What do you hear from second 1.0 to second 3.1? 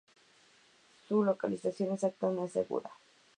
Su localización exacta no es segura.